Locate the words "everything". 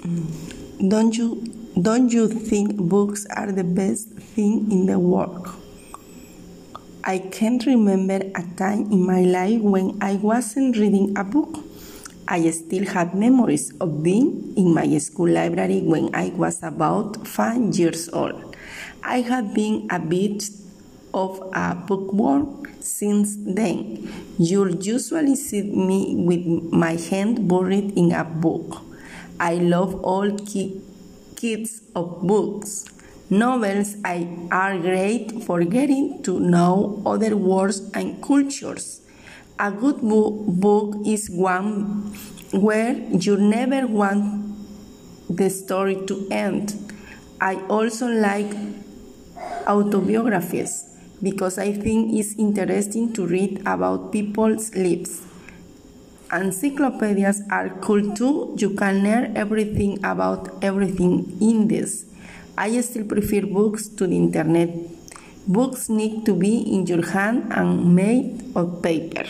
59.36-59.98, 60.62-61.36